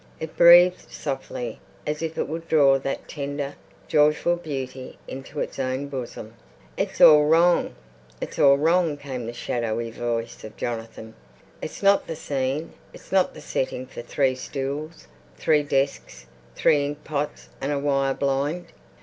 [0.19, 3.53] It breathed softly as if it would draw that tender,
[3.87, 6.33] joyful beauty into its own bosom.
[6.75, 7.75] "It's all wrong,
[8.19, 11.13] it's all wrong," came the shadowy voice of Jonathan.
[11.61, 14.01] "It's not the scene, it's not the setting for...
[14.01, 16.25] three stools, three desks,
[16.55, 18.73] three inkpots and a wire blind."